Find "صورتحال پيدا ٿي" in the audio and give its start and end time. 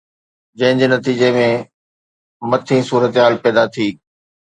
2.91-3.87